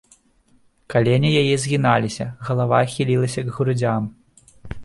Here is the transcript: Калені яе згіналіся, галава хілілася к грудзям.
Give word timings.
Калені 0.93 1.29
яе 1.41 1.55
згіналіся, 1.65 2.27
галава 2.47 2.81
хілілася 2.95 3.47
к 3.51 3.55
грудзям. 3.59 4.13